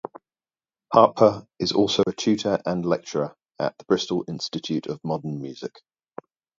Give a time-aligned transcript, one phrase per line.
[0.91, 5.83] Harper is also a tutor and lecturer at the Bristol Institute of Modern Music.